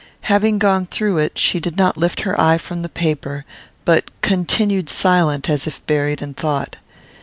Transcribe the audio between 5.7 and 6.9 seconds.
buried in thought.